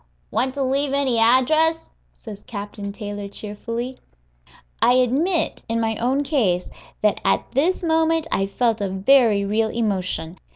"Want 0.31 0.55
to 0.55 0.63
leave 0.63 0.93
any 0.93 1.19
address?" 1.19 1.91
says 2.11 2.41
Captain 2.41 2.91
Taylor, 2.91 3.27
cheerfully. 3.27 3.99
I 4.81 4.93
admit, 4.93 5.61
in 5.69 5.79
my 5.79 5.95
own 5.97 6.23
case, 6.23 6.71
that 7.03 7.21
at 7.23 7.45
this 7.51 7.83
moment 7.83 8.25
I 8.31 8.47
felt 8.47 8.81
a 8.81 8.89
very 8.89 9.45
real 9.45 9.69
emotion. 9.69 10.39